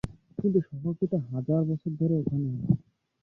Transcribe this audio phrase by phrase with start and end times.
[0.39, 2.73] কিন্তু শহরটি তো হাজার বছর ধরে ওখানে আছে।